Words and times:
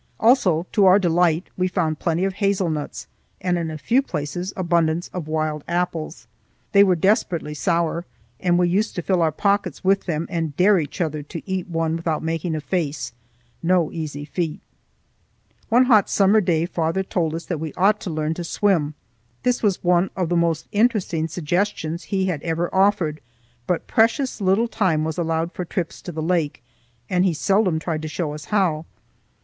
Also, 0.19 0.65
to 0.71 0.87
our 0.87 0.97
delight, 0.97 1.47
we 1.55 1.67
found 1.67 1.99
plenty 1.99 2.23
of 2.25 2.33
hazelnuts, 2.33 3.05
and 3.39 3.55
in 3.55 3.69
a 3.69 3.77
few 3.77 4.01
places 4.01 4.51
abundance 4.57 5.09
of 5.13 5.27
wild 5.27 5.63
apples. 5.67 6.25
They 6.71 6.83
were 6.83 6.95
desperately 6.95 7.53
sour, 7.53 8.05
and 8.39 8.57
we 8.57 8.67
used 8.67 8.95
to 8.95 9.03
fill 9.03 9.21
our 9.21 9.31
pockets 9.31 9.83
with 9.83 10.05
them 10.07 10.25
and 10.27 10.57
dare 10.57 10.79
each 10.79 11.01
other 11.01 11.21
to 11.21 11.47
eat 11.47 11.67
one 11.69 11.95
without 11.95 12.23
making 12.23 12.55
a 12.55 12.61
face,—no 12.61 13.91
easy 13.91 14.25
feat. 14.25 14.59
One 15.69 15.85
hot 15.85 16.09
summer 16.09 16.41
day 16.41 16.65
father 16.65 17.03
told 17.03 17.35
us 17.35 17.45
that 17.45 17.59
we 17.59 17.71
ought 17.73 18.01
to 18.01 18.09
learn 18.09 18.33
to 18.33 18.43
swim. 18.43 18.95
This 19.43 19.61
was 19.61 19.83
one 19.83 20.09
of 20.15 20.29
the 20.29 20.35
most 20.35 20.67
interesting 20.71 21.27
suggestions 21.27 22.05
he 22.05 22.25
had 22.25 22.41
ever 22.41 22.73
offered, 22.73 23.21
but 23.67 23.85
precious 23.85 24.41
little 24.41 24.67
time 24.67 25.03
was 25.03 25.19
allowed 25.19 25.51
for 25.51 25.63
trips 25.63 26.01
to 26.01 26.11
the 26.11 26.23
lake, 26.23 26.63
and 27.07 27.23
he 27.23 27.35
seldom 27.35 27.77
tried 27.77 28.01
to 28.01 28.07
show 28.07 28.33
us 28.33 28.45
how. 28.45 28.85